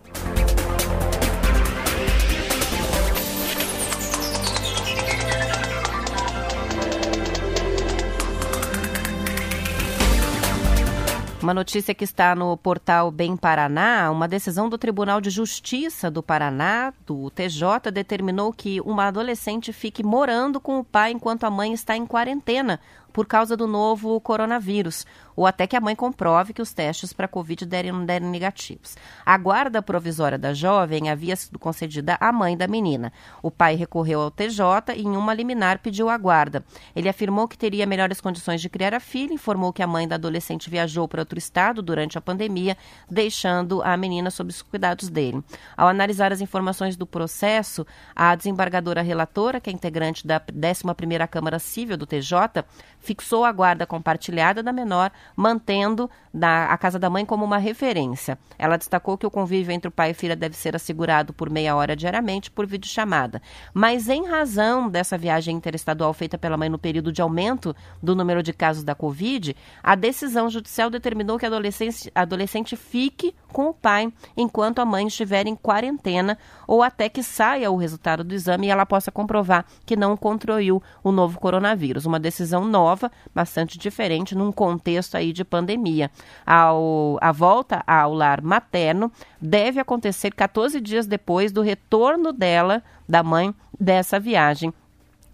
[11.46, 16.20] Uma notícia que está no portal Bem Paraná, uma decisão do Tribunal de Justiça do
[16.20, 21.72] Paraná, do TJ, determinou que uma adolescente fique morando com o pai enquanto a mãe
[21.72, 22.80] está em quarentena
[23.12, 27.28] por causa do novo coronavírus, ou até que a mãe comprove que os testes para
[27.28, 28.96] Covid deram, deram negativos.
[29.24, 33.12] A guarda provisória da jovem havia sido concedida à mãe da menina.
[33.42, 36.64] O pai recorreu ao TJ e, em uma liminar, pediu a guarda.
[36.94, 40.14] Ele afirmou que teria melhores condições de criar a filha, informou que a mãe da
[40.14, 42.76] adolescente viajou para outro estado durante a pandemia,
[43.10, 45.42] deixando a menina sob os cuidados dele.
[45.76, 51.58] Ao analisar as informações do processo, a desembargadora relatora, que é integrante da 11ª Câmara
[51.58, 52.64] Civil do TJ,
[52.98, 58.38] fixou a guarda compartilhada da menor, mantendo da, a casa da mãe como uma referência.
[58.58, 61.74] Ela destacou que o convívio entre o pai e filha deve ser assegurado por meia
[61.74, 63.40] hora diariamente por videochamada.
[63.72, 68.42] Mas em razão dessa viagem interestadual feita pela mãe no período de aumento do número
[68.42, 73.70] de casos da Covid, a decisão judicial determinou que a adolescente, a adolescente fique com
[73.70, 78.34] o pai enquanto a mãe estiver em quarentena ou até que saia o resultado do
[78.34, 82.04] exame e ela possa comprovar que não contraiu o novo coronavírus.
[82.04, 86.10] Uma decisão nova bastante diferente num contexto aí de pandemia.
[86.44, 93.22] Ao, a volta ao lar materno deve acontecer 14 dias depois do retorno dela, da
[93.22, 94.70] mãe, dessa viagem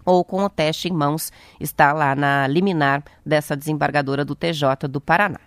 [0.05, 5.01] ou com o teste em mãos, está lá na liminar dessa desembargadora do TJ do
[5.01, 5.39] Paraná.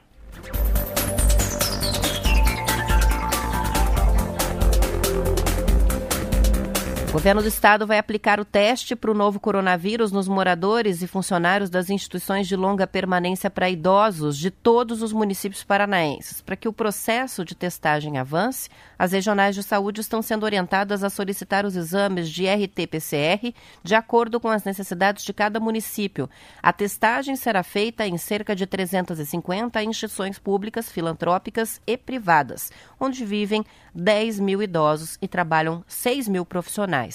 [7.17, 11.07] O governo do estado vai aplicar o teste para o novo coronavírus nos moradores e
[11.07, 16.43] funcionários das instituições de longa permanência para idosos de todos os municípios paranaenses.
[16.43, 21.09] Para que o processo de testagem avance, as regionais de saúde estão sendo orientadas a
[21.09, 26.29] solicitar os exames de RT-PCR de acordo com as necessidades de cada município.
[26.63, 33.65] A testagem será feita em cerca de 350 instituições públicas, filantrópicas e privadas, onde vivem
[33.95, 37.06] 10 mil idosos e trabalham 6 mil profissionais.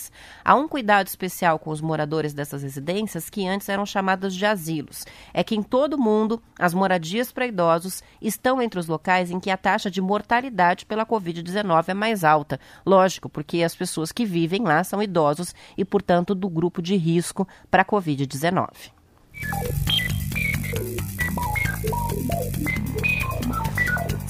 [0.44, 5.06] Há um cuidado especial com os moradores dessas residências que antes eram chamadas de asilos.
[5.34, 9.40] É que em todo o mundo, as moradias para idosos estão entre os locais em
[9.40, 12.60] que a taxa de mortalidade pela Covid-19 é mais alta.
[12.86, 17.48] Lógico, porque as pessoas que vivem lá são idosos e, portanto, do grupo de risco
[17.70, 18.92] para a Covid-19.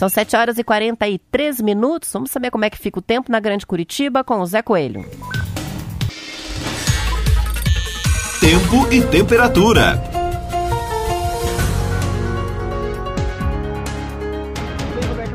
[0.01, 2.11] São 7 horas e 43 minutos.
[2.11, 5.05] Vamos saber como é que fica o tempo na Grande Curitiba com o Zé Coelho.
[8.41, 10.01] Tempo e temperatura.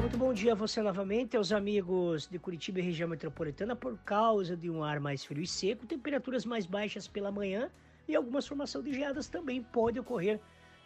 [0.01, 3.77] Muito bom dia a você novamente, aos amigos de Curitiba e região metropolitana.
[3.77, 7.71] Por causa de um ar mais frio e seco, temperaturas mais baixas pela manhã
[8.09, 10.41] e algumas formações de geadas também podem ocorrer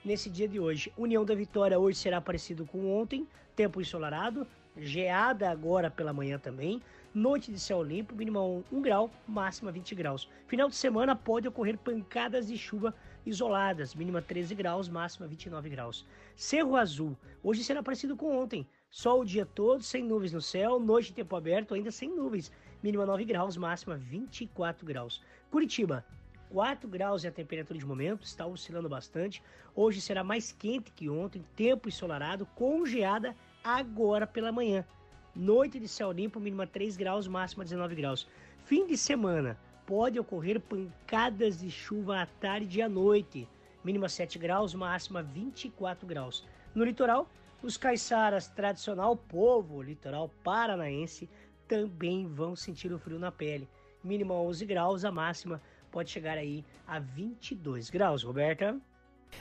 [0.05, 0.93] nesse dia de hoje.
[0.99, 4.47] União da Vitória hoje será parecido com ontem, tempo ensolarado,
[4.77, 6.83] geada agora pela manhã também.
[7.13, 10.29] Noite de céu limpo, mínima 1, 1 grau, máxima 20 graus.
[10.47, 12.95] Final de semana pode ocorrer pancadas de chuva
[13.27, 16.07] isoladas, mínima 13 graus, máxima 29 graus.
[16.37, 18.65] Cerro Azul, hoje será parecido com ontem.
[18.89, 23.05] Sol o dia todo, sem nuvens no céu, noite tempo aberto, ainda sem nuvens, mínima
[23.05, 25.21] 9 graus, máxima 24 graus.
[25.51, 26.07] Curitiba,
[26.51, 29.43] 4 graus é a temperatura de momento, está oscilando bastante.
[29.75, 33.35] Hoje será mais quente que ontem, tempo ensolarado, com geada
[33.65, 34.87] agora pela manhã.
[35.35, 38.27] Noite de céu limpo, mínima 3 graus, máxima 19 graus.
[38.65, 39.57] Fim de semana,
[39.87, 43.47] pode ocorrer pancadas de chuva à tarde e à noite.
[43.85, 46.45] Mínima 7 graus, máxima 24 graus.
[46.75, 47.29] No litoral,
[47.63, 51.29] os caiçaras tradicional povo litoral paranaense
[51.69, 53.69] também vão sentir o frio na pele.
[54.03, 55.63] Mínima 11 graus, a máxima
[55.93, 58.25] pode chegar aí a 22 graus.
[58.25, 58.81] Roberta?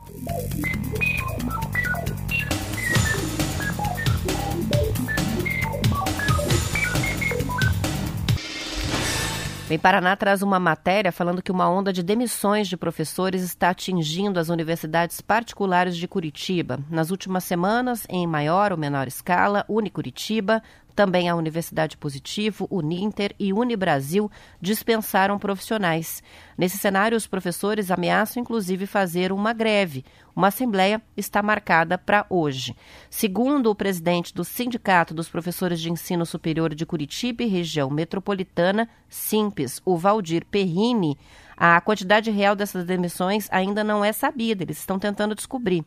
[9.69, 14.41] Bem, Paraná traz uma matéria falando que uma onda de demissões de professores está atingindo
[14.41, 16.81] as universidades particulares de Curitiba.
[16.89, 20.63] Nas últimas semanas, em maior ou menor escala, Unicuritiba,
[20.99, 24.29] também a Universidade Positivo, Uninter e Unibrasil
[24.61, 26.25] dispensaram profissionais.
[26.59, 30.05] Nesse cenário, os professores ameaçam inclusive fazer uma greve.
[30.39, 32.77] Uma assembleia está marcada para hoje.
[33.11, 38.89] Segundo o presidente do Sindicato dos Professores de Ensino Superior de Curitiba e região metropolitana,
[39.09, 41.19] Simpes, o Valdir Perrini,
[41.57, 45.85] a quantidade real dessas demissões ainda não é sabida, eles estão tentando descobrir.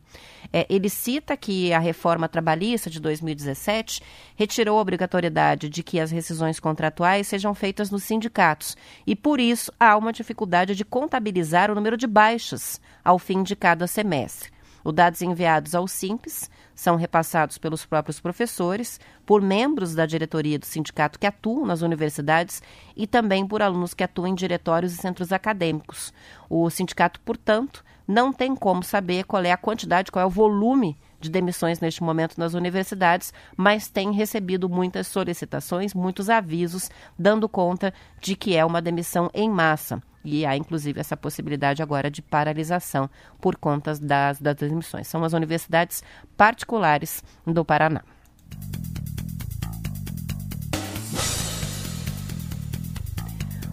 [0.52, 4.02] É, ele cita que a reforma trabalhista de 2017
[4.36, 8.76] retirou a obrigatoriedade de que as rescisões contratuais sejam feitas nos sindicatos
[9.06, 13.56] e, por isso, há uma dificuldade de contabilizar o número de baixas ao fim de
[13.56, 14.41] cada semestre.
[14.84, 20.66] Os dados enviados ao Simples são repassados pelos próprios professores, por membros da diretoria do
[20.66, 22.62] sindicato que atuam nas universidades
[22.96, 26.12] e também por alunos que atuam em diretórios e centros acadêmicos.
[26.48, 30.96] O sindicato, portanto, não tem como saber qual é a quantidade, qual é o volume
[31.22, 37.94] de demissões neste momento nas universidades, mas tem recebido muitas solicitações, muitos avisos, dando conta
[38.20, 40.02] de que é uma demissão em massa.
[40.24, 43.08] E há, inclusive, essa possibilidade agora de paralisação
[43.40, 45.08] por conta das, das demissões.
[45.08, 46.02] São as universidades
[46.36, 48.02] particulares do Paraná.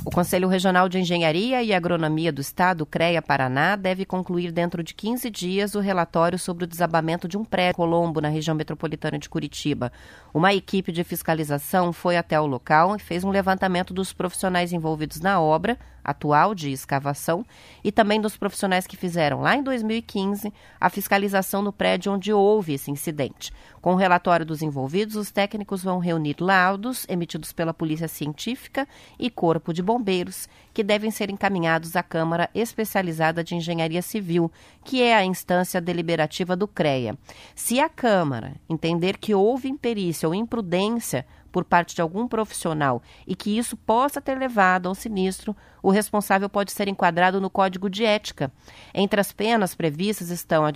[0.10, 4.96] O Conselho Regional de Engenharia e Agronomia do Estado, CREA Paraná, deve concluir dentro de
[4.96, 9.30] 15 dias o relatório sobre o desabamento de um prédio Colombo na região metropolitana de
[9.30, 9.92] Curitiba.
[10.34, 15.22] Uma equipe de fiscalização foi até o local e fez um levantamento dos profissionais envolvidos
[15.22, 15.78] na obra
[16.10, 17.46] atual de escavação
[17.84, 22.74] e também dos profissionais que fizeram lá em 2015 a fiscalização no prédio onde houve
[22.74, 23.52] esse incidente.
[23.82, 28.88] Com o relatório dos envolvidos, os técnicos vão reunir laudos emitidos pela Polícia Científica
[29.18, 34.52] e Corpo de Bombeiros, que devem ser encaminhados à Câmara Especializada de Engenharia Civil,
[34.84, 37.18] que é a instância deliberativa do CREA.
[37.56, 43.36] Se a Câmara entender que houve imperícia ou imprudência por parte de algum profissional e
[43.36, 48.04] que isso possa ter levado ao sinistro, o responsável pode ser enquadrado no Código de
[48.04, 48.52] Ética.
[48.94, 50.70] Entre as penas previstas estão a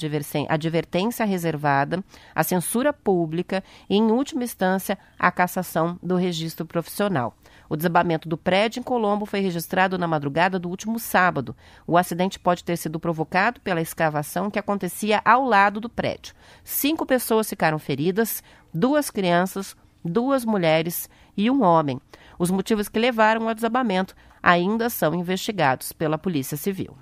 [0.50, 2.04] advertência reservada,
[2.34, 7.36] a censura pública e, em última instância, a cassação do registro profissional.
[7.70, 11.56] O desabamento do prédio em Colombo foi registrado na madrugada do último sábado.
[11.88, 16.36] O acidente pode ter sido provocado pela escavação que acontecia ao lado do prédio.
[16.64, 18.44] Cinco pessoas ficaram feridas,
[18.74, 22.00] duas crianças, duas mulheres e um homem.
[22.38, 26.96] Os motivos que levaram ao desabamento ainda são investigados pela Polícia Civil.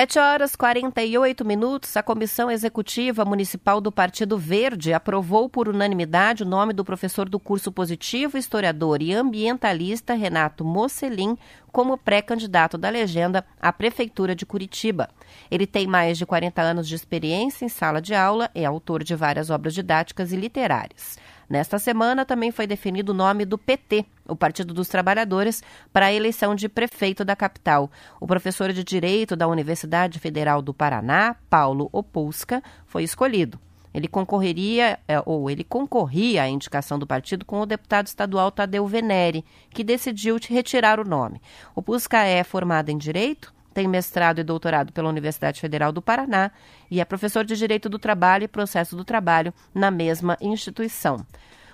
[0.00, 6.46] Sete horas 48 minutos, a Comissão Executiva Municipal do Partido Verde aprovou por unanimidade o
[6.46, 11.36] nome do professor do curso positivo, historiador e ambientalista Renato Mocelin
[11.70, 15.10] como pré-candidato da legenda à Prefeitura de Curitiba.
[15.50, 19.14] Ele tem mais de 40 anos de experiência em sala de aula, é autor de
[19.14, 21.18] várias obras didáticas e literárias.
[21.50, 26.12] Nesta semana também foi definido o nome do PT, o Partido dos Trabalhadores, para a
[26.12, 27.90] eleição de prefeito da capital.
[28.20, 33.58] O professor de Direito da Universidade Federal do Paraná, Paulo Opulska, foi escolhido.
[33.92, 38.86] Ele concorreria, é, ou ele concorria à indicação do partido com o deputado estadual Tadeu
[38.86, 41.42] Venere, que decidiu retirar o nome.
[41.74, 46.50] O Pusca é formado em Direito, tem mestrado e doutorado pela Universidade Federal do Paraná
[46.90, 51.24] e é professor de Direito do Trabalho e Processo do Trabalho na mesma instituição.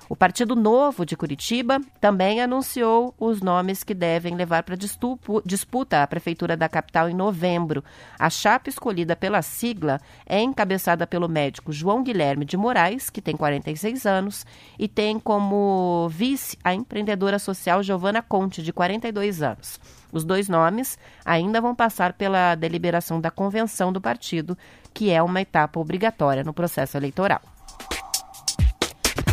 [0.09, 6.07] O Partido Novo de Curitiba também anunciou os nomes que devem levar para disputa a
[6.07, 7.82] Prefeitura da capital em novembro.
[8.16, 13.36] A chapa escolhida pela sigla é encabeçada pelo médico João Guilherme de Moraes, que tem
[13.36, 14.47] 46 anos,
[14.78, 19.80] e tem como vice a empreendedora social Giovana Conte, de 42 anos.
[20.12, 24.57] Os dois nomes ainda vão passar pela deliberação da convenção do partido,
[24.92, 27.40] que é uma etapa obrigatória no processo eleitoral.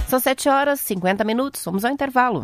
[0.07, 1.63] São 7 horas e 50 minutos.
[1.65, 2.43] Vamos ao intervalo.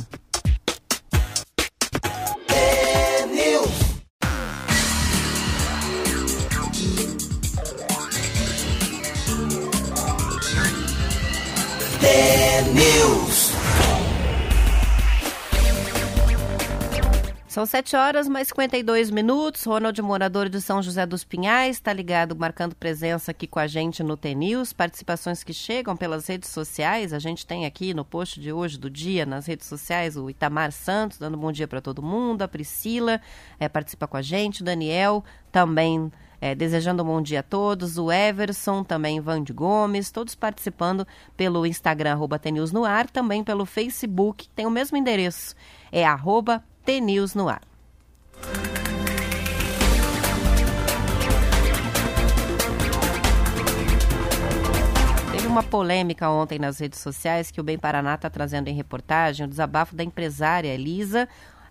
[12.73, 12.98] News.
[17.59, 19.65] São 7 horas mais 52 minutos.
[19.65, 24.01] Ronald, morador de São José dos Pinhais, está ligado, marcando presença aqui com a gente
[24.01, 24.71] no TNews.
[24.71, 27.11] Participações que chegam pelas redes sociais.
[27.11, 30.71] A gente tem aqui no post de hoje do dia, nas redes sociais, o Itamar
[30.71, 32.43] Santos, dando bom dia para todo mundo.
[32.43, 33.19] A Priscila
[33.59, 34.61] é, participa com a gente.
[34.61, 37.97] O Daniel também é, desejando um bom dia a todos.
[37.97, 41.05] O Everson, também Vande Gomes, todos participando
[41.35, 42.39] pelo Instagram, arroba
[42.71, 45.53] no ar, também pelo Facebook, tem o mesmo endereço,
[45.91, 47.61] é arroba TNews no ar.
[55.31, 59.45] Teve uma polêmica ontem nas redes sociais que o Bem Paraná está trazendo em reportagem,
[59.45, 61.29] o desabafo da empresária Elisa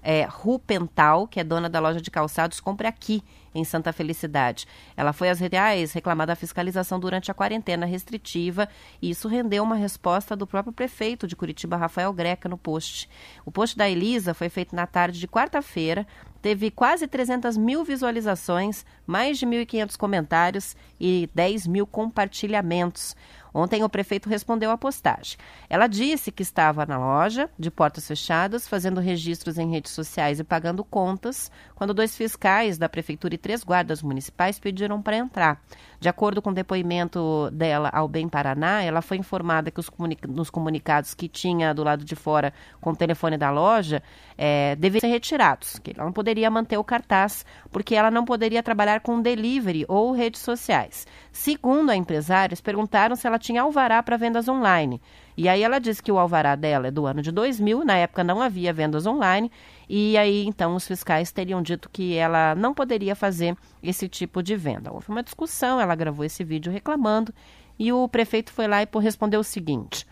[0.09, 3.23] é, Rupental, que é dona da loja de calçados Compre Aqui,
[3.55, 4.67] em Santa Felicidade.
[4.97, 8.71] Ela foi às reais reclamar da fiscalização durante a quarentena restritiva
[9.03, 13.07] e isso rendeu uma resposta do próprio prefeito de Curitiba, Rafael Greca, no post.
[13.45, 16.07] O post da Elisa foi feito na tarde de quarta-feira,
[16.41, 23.15] teve quase 300 mil visualizações, mais de 1.500 comentários e 10 mil compartilhamentos.
[23.53, 25.37] Ontem o prefeito respondeu à postagem.
[25.69, 30.45] Ela disse que estava na loja, de portas fechadas, fazendo registros em redes sociais e
[30.45, 35.63] pagando contas, quando dois fiscais da prefeitura e três guardas municipais pediram para entrar.
[36.01, 39.91] De acordo com o depoimento dela ao Bem Paraná, ela foi informada que os
[40.29, 44.01] nos comunicados que tinha do lado de fora com o telefone da loja
[44.37, 48.63] é, deveriam ser retirados, que ela não poderia manter o cartaz, porque ela não poderia
[48.63, 51.05] trabalhar com delivery ou redes sociais.
[51.33, 55.01] Segundo a empresária, eles perguntaram se ela tinha alvará para vendas online.
[55.39, 58.25] E aí ela disse que o alvará dela é do ano de 2000, na época
[58.25, 59.53] não havia vendas online,
[59.89, 64.57] e aí então os fiscais teriam dito que ela não poderia fazer esse tipo de
[64.57, 64.93] venda.
[64.93, 67.33] Houve uma discussão, ela gravou esse vídeo reclamando,
[67.79, 70.05] e o prefeito foi lá e respondeu o seguinte: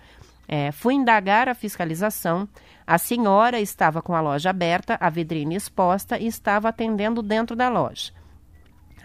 [0.46, 2.48] é, fui indagar a fiscalização.
[2.86, 7.68] A senhora estava com a loja aberta, a vitrine exposta e estava atendendo dentro da
[7.68, 8.12] loja.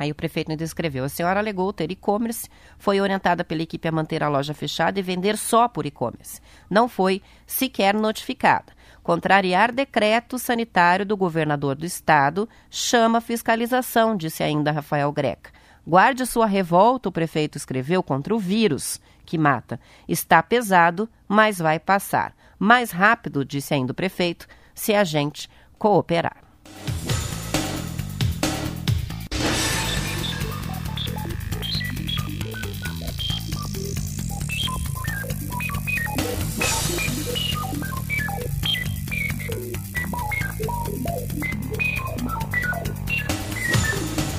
[0.01, 1.03] Aí o prefeito descreveu.
[1.03, 2.49] A senhora alegou ter e-commerce,
[2.79, 6.41] foi orientada pela equipe a manter a loja fechada e vender só por e-commerce.
[6.67, 8.73] Não foi sequer notificada.
[9.03, 15.51] Contrariar decreto sanitário do governador do estado chama fiscalização, disse ainda Rafael Greca.
[15.85, 19.79] Guarde sua revolta, o prefeito escreveu, contra o vírus que mata.
[20.09, 22.33] Está pesado, mas vai passar.
[22.57, 25.47] Mais rápido, disse ainda o prefeito, se a gente
[25.77, 26.40] cooperar.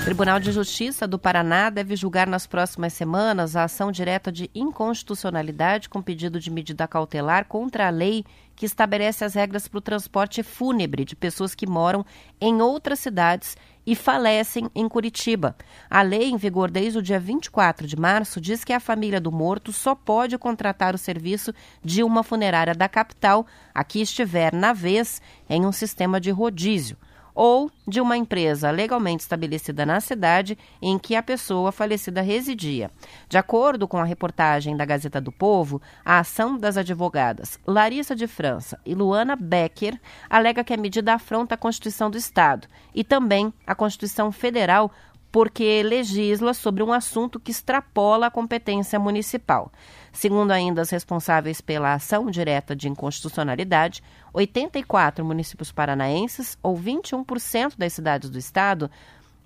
[0.04, 5.88] Tribunal de Justiça do Paraná deve julgar nas próximas semanas a ação direta de inconstitucionalidade
[5.88, 8.24] com pedido de medida cautelar contra a lei
[8.56, 12.04] que estabelece as regras para o transporte fúnebre de pessoas que moram
[12.40, 15.56] em outras cidades e falecem em Curitiba.
[15.88, 19.30] A lei, em vigor desde o dia 24 de março, diz que a família do
[19.30, 24.72] morto só pode contratar o serviço de uma funerária da capital a que estiver na
[24.72, 26.96] vez em um sistema de rodízio
[27.34, 32.90] ou de uma empresa legalmente estabelecida na cidade em que a pessoa falecida residia.
[33.28, 38.26] De acordo com a reportagem da Gazeta do Povo, a ação das advogadas Larissa de
[38.26, 43.52] França e Luana Becker alega que a medida afronta a Constituição do Estado e também
[43.66, 44.90] a Constituição Federal
[45.32, 49.72] porque legisla sobre um assunto que extrapola a competência municipal.
[50.12, 54.02] Segundo ainda as responsáveis pela ação direta de inconstitucionalidade,
[54.34, 58.90] 84 municípios paranaenses, ou 21% das cidades do estado,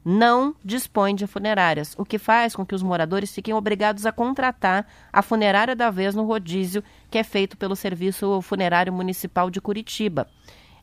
[0.04, 4.86] não dispõem de funerárias, o que faz com que os moradores fiquem obrigados a contratar
[5.12, 10.28] a funerária da vez no rodízio que é feito pelo Serviço Funerário Municipal de Curitiba.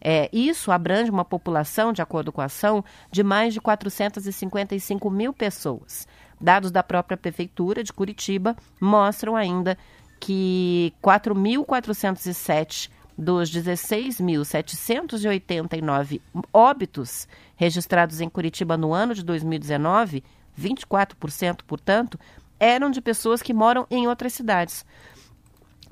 [0.05, 5.31] É, isso abrange uma população, de acordo com a ação, de mais de 455 mil
[5.31, 6.05] pessoas.
[6.41, 9.77] Dados da própria Prefeitura de Curitiba mostram ainda
[10.19, 16.19] que 4.407 dos 16.789
[16.51, 17.25] óbitos
[17.55, 20.21] registrados em Curitiba no ano de 2019,
[20.59, 22.19] 24%, portanto,
[22.59, 24.85] eram de pessoas que moram em outras cidades.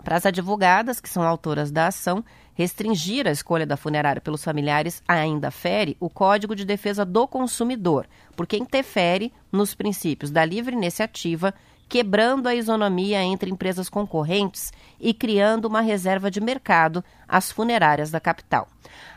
[0.03, 2.25] Para as advogadas, que são autoras da ação,
[2.61, 8.07] restringir a escolha da funerária pelos familiares ainda fere o Código de Defesa do Consumidor,
[8.35, 11.55] porque interfere nos princípios da livre iniciativa,
[11.89, 18.19] quebrando a isonomia entre empresas concorrentes e criando uma reserva de mercado às funerárias da
[18.19, 18.67] capital.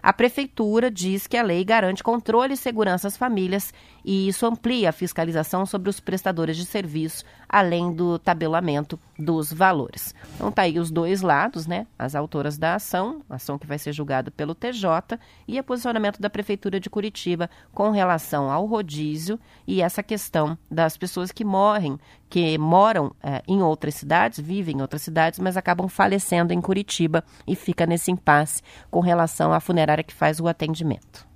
[0.00, 4.90] A prefeitura diz que a lei garante controle e segurança às famílias e isso amplia
[4.90, 10.14] a fiscalização sobre os prestadores de serviço, além do tabelamento dos valores.
[10.34, 11.86] Então tá aí os dois lados, né?
[11.98, 16.28] As autoras da ação, ação que vai ser julgada pelo TJ, e o posicionamento da
[16.28, 21.98] prefeitura de Curitiba com relação ao rodízio e essa questão das pessoas que morrem,
[22.28, 27.24] que moram é, em outras cidades, vivem em outras cidades, mas acabam falecendo em Curitiba
[27.46, 31.26] e fica nesse impasse com relação à funerária que faz o atendimento.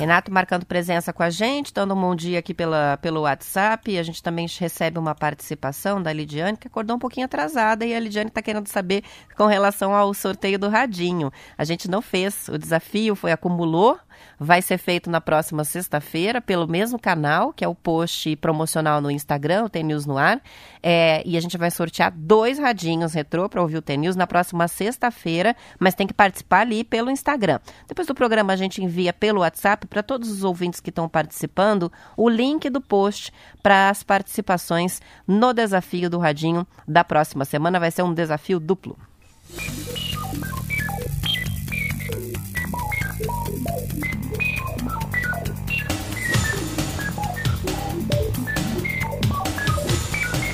[0.00, 3.98] Renato marcando presença com a gente, dando um bom dia aqui pela, pelo WhatsApp.
[3.98, 8.00] A gente também recebe uma participação da Lidiane, que acordou um pouquinho atrasada, e a
[8.00, 9.04] Lidiane está querendo saber
[9.36, 11.30] com relação ao sorteio do Radinho.
[11.58, 13.98] A gente não fez, o desafio foi acumulou
[14.38, 19.10] vai ser feito na próxima sexta-feira pelo mesmo canal, que é o post promocional no
[19.10, 20.40] Instagram, o TNews no ar.
[20.82, 24.66] É, e a gente vai sortear dois radinhos retrô para ouvir o TNews na próxima
[24.68, 27.60] sexta-feira, mas tem que participar ali pelo Instagram.
[27.86, 31.92] Depois do programa, a gente envia pelo WhatsApp para todos os ouvintes que estão participando
[32.16, 37.80] o link do post para as participações no desafio do radinho da próxima semana.
[37.80, 38.96] Vai ser um desafio duplo.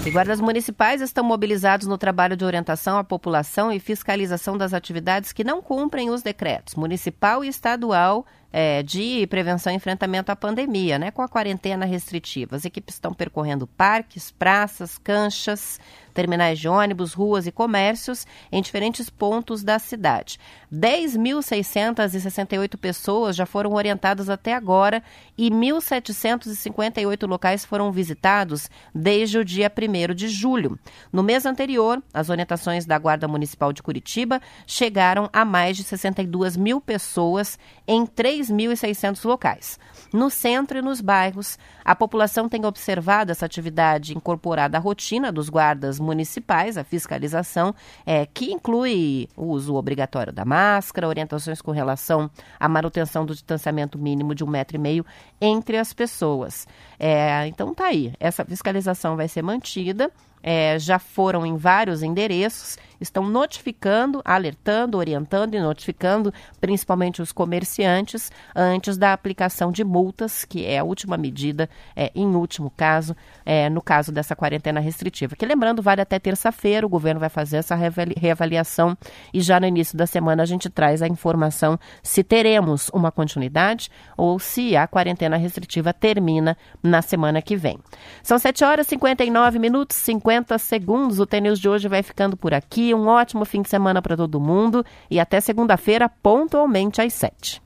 [0.07, 5.32] E guardas municipais estão mobilizados no trabalho de orientação à população e fiscalização das atividades
[5.32, 10.99] que não cumprem os decretos municipal e estadual é, de prevenção e enfrentamento à pandemia,
[10.99, 12.57] né, com a quarentena restritiva.
[12.57, 15.78] As equipes estão percorrendo parques, praças, canchas,
[16.16, 20.40] terminais de ônibus, ruas e comércios em diferentes pontos da cidade.
[20.72, 25.03] 10.668 pessoas já foram orientadas até agora
[25.36, 30.78] e 1.758 locais foram visitados desde o dia 1 de julho.
[31.12, 36.57] No mês anterior, as orientações da Guarda Municipal de Curitiba chegaram a mais de 62
[36.57, 38.07] mil pessoas em
[38.43, 39.78] 3.600 locais.
[40.12, 45.49] No centro e nos bairros, a população tem observado essa atividade incorporada à rotina dos
[45.49, 47.74] guardas municipais, a fiscalização,
[48.05, 53.99] é, que inclui o uso obrigatório da máscara, orientações com relação à manutenção do distanciamento
[53.99, 55.05] mínimo de um metro e meio
[55.41, 56.66] entre as pessoas.
[56.99, 60.11] É, então tá aí, essa fiscalização vai ser mantida
[60.47, 68.30] é, já foram em vários endereços, estão notificando, alertando, orientando e notificando principalmente os comerciantes
[68.55, 73.68] antes da aplicação de multas, que é a última medida, é, em último caso, é,
[73.68, 75.34] no caso dessa quarentena restritiva.
[75.34, 78.97] Que lembrando, vale até terça-feira, o governo vai fazer essa reavaliação
[79.34, 83.90] e já no início da semana a gente traz a informação se teremos uma continuidade
[84.16, 87.80] ou se a quarentena restritiva termina na semana que vem.
[88.22, 91.20] São 7 horas e 59 minutos, 50 50 segundos.
[91.20, 92.95] O tênis de hoje vai ficando por aqui.
[92.95, 97.62] Um ótimo fim de semana para todo mundo e até segunda-feira, pontualmente às 7.